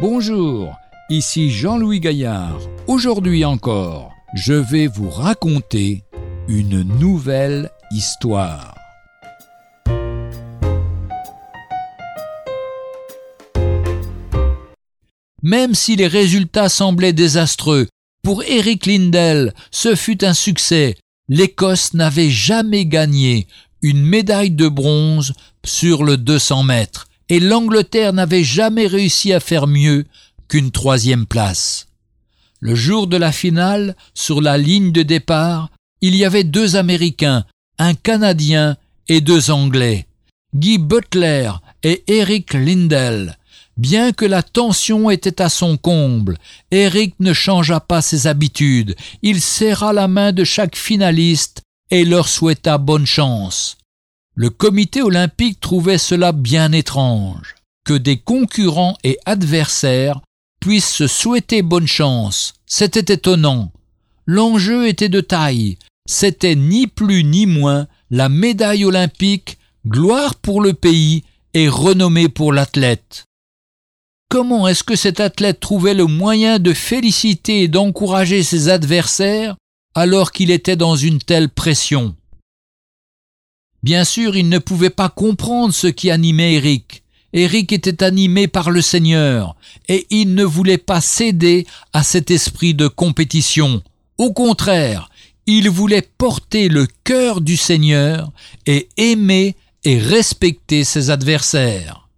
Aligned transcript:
Bonjour, 0.00 0.78
ici 1.10 1.50
Jean-Louis 1.50 2.00
Gaillard. 2.00 2.58
Aujourd'hui 2.86 3.44
encore, 3.44 4.14
je 4.32 4.54
vais 4.54 4.86
vous 4.86 5.10
raconter 5.10 6.04
une 6.48 6.80
nouvelle 6.98 7.70
histoire. 7.90 8.74
Même 15.42 15.74
si 15.74 15.96
les 15.96 16.06
résultats 16.06 16.70
semblaient 16.70 17.12
désastreux, 17.12 17.86
pour 18.22 18.42
Eric 18.44 18.86
Lindell, 18.86 19.52
ce 19.70 19.94
fut 19.94 20.24
un 20.24 20.32
succès. 20.32 20.96
L'Écosse 21.28 21.92
n'avait 21.92 22.30
jamais 22.30 22.86
gagné 22.86 23.46
une 23.82 24.02
médaille 24.02 24.52
de 24.52 24.68
bronze 24.68 25.34
sur 25.62 26.04
le 26.04 26.16
200 26.16 26.62
mètres 26.62 27.09
et 27.30 27.40
l'Angleterre 27.40 28.12
n'avait 28.12 28.44
jamais 28.44 28.86
réussi 28.86 29.32
à 29.32 29.40
faire 29.40 29.66
mieux 29.66 30.04
qu'une 30.48 30.72
troisième 30.72 31.26
place. 31.26 31.86
Le 32.58 32.74
jour 32.74 33.06
de 33.06 33.16
la 33.16 33.32
finale, 33.32 33.96
sur 34.12 34.42
la 34.42 34.58
ligne 34.58 34.92
de 34.92 35.02
départ, 35.02 35.70
il 36.02 36.14
y 36.16 36.24
avait 36.24 36.44
deux 36.44 36.76
Américains, 36.76 37.44
un 37.78 37.94
Canadien 37.94 38.76
et 39.08 39.20
deux 39.20 39.50
Anglais, 39.50 40.06
Guy 40.54 40.78
Butler 40.78 41.52
et 41.82 42.02
Eric 42.08 42.52
Lindell. 42.52 43.38
Bien 43.76 44.12
que 44.12 44.26
la 44.26 44.42
tension 44.42 45.08
était 45.08 45.40
à 45.40 45.48
son 45.48 45.78
comble, 45.78 46.36
Eric 46.70 47.14
ne 47.20 47.32
changea 47.32 47.80
pas 47.80 48.02
ses 48.02 48.26
habitudes. 48.26 48.94
Il 49.22 49.40
serra 49.40 49.92
la 49.92 50.08
main 50.08 50.32
de 50.32 50.44
chaque 50.44 50.76
finaliste 50.76 51.62
et 51.90 52.04
leur 52.04 52.28
souhaita 52.28 52.76
bonne 52.76 53.06
chance. 53.06 53.78
Le 54.34 54.50
comité 54.50 55.02
olympique 55.02 55.60
trouvait 55.60 55.98
cela 55.98 56.32
bien 56.32 56.72
étrange, 56.72 57.56
que 57.84 57.94
des 57.94 58.18
concurrents 58.18 58.96
et 59.04 59.18
adversaires 59.26 60.20
puissent 60.60 60.92
se 60.92 61.06
souhaiter 61.06 61.62
bonne 61.62 61.88
chance. 61.88 62.54
C'était 62.66 63.14
étonnant. 63.14 63.72
L'enjeu 64.26 64.86
était 64.86 65.08
de 65.08 65.20
taille. 65.20 65.78
C'était 66.08 66.54
ni 66.54 66.86
plus 66.86 67.24
ni 67.24 67.46
moins 67.46 67.86
la 68.10 68.28
médaille 68.28 68.84
olympique, 68.84 69.58
gloire 69.86 70.34
pour 70.36 70.60
le 70.60 70.74
pays 70.74 71.24
et 71.54 71.68
renommée 71.68 72.28
pour 72.28 72.52
l'athlète. 72.52 73.24
Comment 74.28 74.68
est-ce 74.68 74.84
que 74.84 74.96
cet 74.96 75.18
athlète 75.18 75.58
trouvait 75.58 75.94
le 75.94 76.06
moyen 76.06 76.60
de 76.60 76.72
féliciter 76.72 77.62
et 77.62 77.68
d'encourager 77.68 78.44
ses 78.44 78.68
adversaires 78.68 79.56
alors 79.94 80.30
qu'il 80.30 80.52
était 80.52 80.76
dans 80.76 80.94
une 80.94 81.18
telle 81.18 81.48
pression? 81.48 82.14
Bien 83.82 84.04
sûr, 84.04 84.36
il 84.36 84.48
ne 84.48 84.58
pouvait 84.58 84.90
pas 84.90 85.08
comprendre 85.08 85.72
ce 85.72 85.86
qui 85.86 86.10
animait 86.10 86.54
Eric. 86.54 87.02
Eric 87.32 87.72
était 87.72 88.02
animé 88.02 88.48
par 88.48 88.70
le 88.70 88.82
Seigneur, 88.82 89.56
et 89.88 90.06
il 90.10 90.34
ne 90.34 90.44
voulait 90.44 90.78
pas 90.78 91.00
céder 91.00 91.66
à 91.92 92.02
cet 92.02 92.30
esprit 92.30 92.74
de 92.74 92.88
compétition. 92.88 93.82
Au 94.18 94.32
contraire, 94.32 95.08
il 95.46 95.70
voulait 95.70 96.02
porter 96.02 96.68
le 96.68 96.86
cœur 97.04 97.40
du 97.40 97.56
Seigneur 97.56 98.30
et 98.66 98.88
aimer 98.96 99.56
et 99.84 99.98
respecter 99.98 100.84
ses 100.84 101.10
adversaires. 101.10 102.08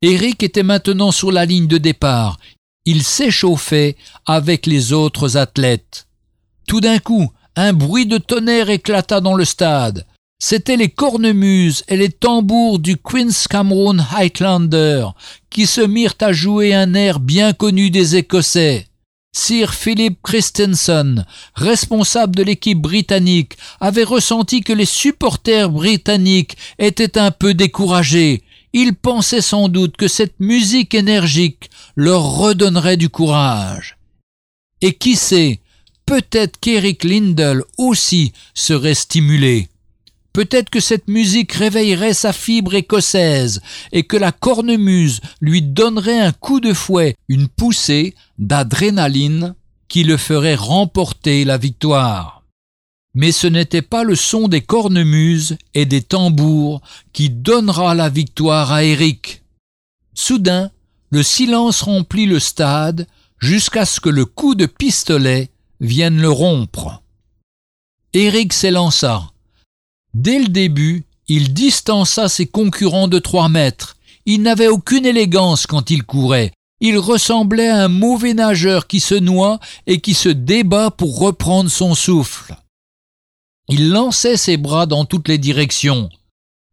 Eric 0.00 0.42
était 0.42 0.64
maintenant 0.64 1.12
sur 1.12 1.30
la 1.30 1.44
ligne 1.44 1.68
de 1.68 1.78
départ. 1.78 2.38
Il 2.84 3.04
s'échauffait 3.04 3.96
avec 4.26 4.66
les 4.66 4.92
autres 4.92 5.36
athlètes. 5.36 6.08
Tout 6.66 6.80
d'un 6.80 6.98
coup, 6.98 7.30
un 7.54 7.72
bruit 7.72 8.06
de 8.06 8.18
tonnerre 8.18 8.70
éclata 8.70 9.20
dans 9.20 9.34
le 9.34 9.44
stade. 9.44 10.04
C'étaient 10.44 10.76
les 10.76 10.88
cornemuses 10.88 11.84
et 11.86 11.96
les 11.96 12.08
tambours 12.08 12.80
du 12.80 12.96
Queen's 12.96 13.46
Cameroon 13.46 13.98
Highlander 14.12 15.06
qui 15.50 15.66
se 15.66 15.80
mirent 15.80 16.16
à 16.20 16.32
jouer 16.32 16.74
un 16.74 16.94
air 16.94 17.20
bien 17.20 17.52
connu 17.52 17.90
des 17.90 18.16
Écossais. 18.16 18.88
Sir 19.32 19.72
Philip 19.72 20.18
Christensen, 20.20 21.26
responsable 21.54 22.34
de 22.34 22.42
l'équipe 22.42 22.80
britannique, 22.80 23.56
avait 23.80 24.02
ressenti 24.02 24.62
que 24.62 24.72
les 24.72 24.84
supporters 24.84 25.70
britanniques 25.70 26.56
étaient 26.78 27.18
un 27.18 27.30
peu 27.30 27.54
découragés 27.54 28.42
ils 28.72 28.94
pensaient 28.94 29.42
sans 29.42 29.68
doute 29.68 29.96
que 29.96 30.08
cette 30.08 30.40
musique 30.40 30.94
énergique 30.94 31.70
leur 31.94 32.22
redonnerait 32.22 32.96
du 32.96 33.10
courage. 33.10 33.98
Et 34.80 34.94
qui 34.94 35.14
sait, 35.14 35.60
peut-être 36.06 36.58
qu'Eric 36.58 37.04
Lindell 37.04 37.62
aussi 37.76 38.32
serait 38.54 38.94
stimulé. 38.94 39.68
Peut-être 40.32 40.70
que 40.70 40.80
cette 40.80 41.08
musique 41.08 41.52
réveillerait 41.52 42.14
sa 42.14 42.32
fibre 42.32 42.74
écossaise 42.74 43.60
et 43.92 44.04
que 44.04 44.16
la 44.16 44.32
cornemuse 44.32 45.20
lui 45.40 45.60
donnerait 45.60 46.20
un 46.20 46.32
coup 46.32 46.60
de 46.60 46.72
fouet, 46.72 47.16
une 47.28 47.48
poussée 47.48 48.14
d'adrénaline 48.38 49.54
qui 49.88 50.04
le 50.04 50.16
ferait 50.16 50.54
remporter 50.54 51.44
la 51.44 51.58
victoire. 51.58 52.44
Mais 53.14 53.30
ce 53.30 53.46
n'était 53.46 53.82
pas 53.82 54.04
le 54.04 54.16
son 54.16 54.48
des 54.48 54.62
cornemuses 54.62 55.58
et 55.74 55.84
des 55.84 56.00
tambours 56.00 56.80
qui 57.12 57.28
donnera 57.28 57.94
la 57.94 58.08
victoire 58.08 58.72
à 58.72 58.84
Eric. 58.84 59.42
Soudain, 60.14 60.70
le 61.10 61.22
silence 61.22 61.82
remplit 61.82 62.24
le 62.24 62.38
stade 62.38 63.06
jusqu'à 63.38 63.84
ce 63.84 64.00
que 64.00 64.08
le 64.08 64.24
coup 64.24 64.54
de 64.54 64.64
pistolet 64.64 65.50
vienne 65.80 66.22
le 66.22 66.30
rompre. 66.30 67.02
Eric 68.14 68.54
s'élança. 68.54 69.31
Dès 70.14 70.38
le 70.38 70.48
début, 70.48 71.04
il 71.28 71.54
distança 71.54 72.28
ses 72.28 72.46
concurrents 72.46 73.08
de 73.08 73.18
trois 73.18 73.48
mètres. 73.48 73.96
Il 74.26 74.42
n'avait 74.42 74.68
aucune 74.68 75.06
élégance 75.06 75.66
quand 75.66 75.90
il 75.90 76.02
courait. 76.04 76.52
Il 76.80 76.98
ressemblait 76.98 77.68
à 77.68 77.84
un 77.84 77.88
mauvais 77.88 78.34
nageur 78.34 78.86
qui 78.86 79.00
se 79.00 79.14
noie 79.14 79.60
et 79.86 80.00
qui 80.00 80.14
se 80.14 80.28
débat 80.28 80.90
pour 80.90 81.18
reprendre 81.18 81.70
son 81.70 81.94
souffle. 81.94 82.56
Il 83.68 83.90
lançait 83.90 84.36
ses 84.36 84.56
bras 84.56 84.86
dans 84.86 85.04
toutes 85.04 85.28
les 85.28 85.38
directions. 85.38 86.10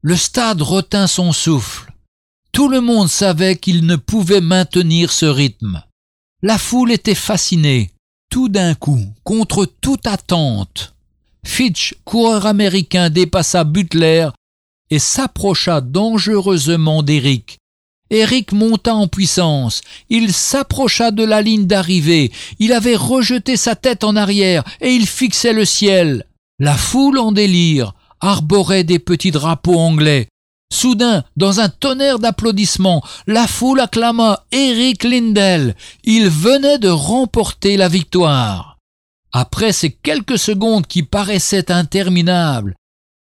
Le 0.02 0.16
stade 0.16 0.62
retint 0.62 1.08
son 1.08 1.32
souffle. 1.32 1.94
Tout 2.52 2.68
le 2.68 2.82
monde 2.82 3.08
savait 3.08 3.56
qu'il 3.56 3.86
ne 3.86 3.96
pouvait 3.96 4.42
maintenir 4.42 5.12
ce 5.12 5.26
rythme. 5.26 5.84
La 6.42 6.58
foule 6.58 6.92
était 6.92 7.16
fascinée. 7.16 7.92
Tout 8.30 8.50
d'un 8.50 8.76
coup, 8.76 9.02
contre 9.24 9.66
toute 9.66 10.08
attente, 10.08 10.96
Fitch, 11.46 11.96
coureur 12.06 12.46
américain, 12.46 13.10
dépassa 13.10 13.64
Butler 13.64 14.30
et 14.90 15.00
s'approcha 15.00 15.82
dangereusement 15.82 17.04
d'Eric. 17.04 17.60
Eric 18.10 18.54
monta 18.54 18.96
en 18.96 19.08
puissance. 19.08 19.82
Il 20.10 20.34
s'approcha 20.34 21.12
de 21.12 21.24
la 21.24 21.42
ligne 21.42 21.68
d'arrivée. 21.68 22.32
Il 22.58 22.74
avait 22.74 22.96
rejeté 22.96 23.56
sa 23.56 23.76
tête 23.76 24.04
en 24.04 24.16
arrière 24.16 24.64
et 24.82 24.92
il 24.92 25.06
fixait 25.06 25.54
le 25.54 25.66
ciel. 25.66 26.26
La 26.60 26.76
foule 26.76 27.20
en 27.20 27.32
délire 27.32 27.94
arborait 28.20 28.84
des 28.84 29.00
petits 29.00 29.32
drapeaux 29.32 29.78
anglais. 29.78 30.28
Soudain, 30.72 31.24
dans 31.36 31.60
un 31.60 31.70
tonnerre 31.70 32.20
d'applaudissements, 32.20 33.04
la 33.28 33.48
foule 33.48 33.80
acclama 33.80 34.44
Eric 34.52 35.04
Lindell. 35.04 35.76
Il 36.04 36.30
venait 36.30 36.80
de 36.80 36.90
remporter 36.90 37.78
la 37.78 37.88
victoire. 37.88 38.69
Après 39.32 39.72
ces 39.72 39.92
quelques 39.92 40.40
secondes 40.40 40.88
qui 40.88 41.04
paraissaient 41.04 41.72
interminables, 41.72 42.76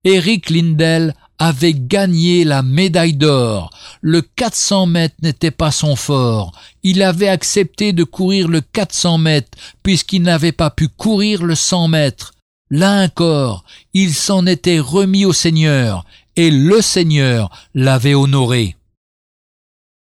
Eric 0.04 0.50
Lindell 0.50 1.16
avait 1.40 1.74
gagné 1.74 2.44
la 2.44 2.62
médaille 2.62 3.14
d'or. 3.14 3.72
Le 4.02 4.22
400 4.22 4.86
mètres 4.88 5.16
n'était 5.22 5.52
pas 5.52 5.72
son 5.72 5.96
fort. 5.96 6.52
Il 6.84 7.02
avait 7.02 7.28
accepté 7.28 7.94
de 7.94 8.04
courir 8.04 8.48
le 8.48 8.62
400 8.62 9.18
mètres 9.18 9.58
puisqu'il 9.84 10.22
n'avait 10.22 10.52
pas 10.52 10.70
pu 10.70 10.88
courir 10.88 11.44
le 11.44 11.56
100 11.56 11.88
mètres. 11.90 12.34
Là 12.70 13.04
encore, 13.04 13.64
il 13.94 14.14
s'en 14.14 14.46
était 14.46 14.80
remis 14.80 15.24
au 15.26 15.32
Seigneur, 15.32 16.04
et 16.36 16.52
le 16.52 16.82
Seigneur 16.82 17.50
l'avait 17.74 18.14
honoré. 18.14 18.76